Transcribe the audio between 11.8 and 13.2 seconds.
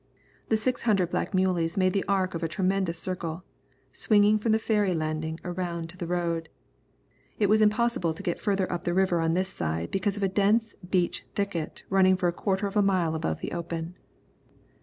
running for a quarter of a mile